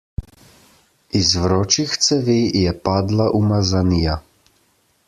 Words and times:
Iz 1.19 1.29
vročih 1.43 1.93
cevi 2.07 2.39
je 2.63 2.75
padla 2.91 3.31
umazanija. 3.43 4.19